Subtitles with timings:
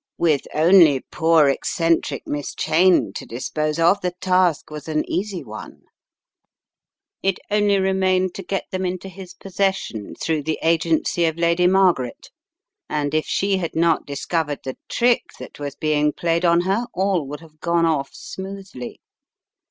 [0.17, 5.43] With only poor eccen tric Miss Cheyne to dispose of, the task was an easy
[5.43, 5.83] one.
[7.21, 11.67] It only remained to get them into his posses sion through the agency of Lady
[11.67, 12.31] Margaret,
[12.89, 17.27] and if she had not discovered the trick that was being played on her, all
[17.27, 19.01] would have gone off smoothly.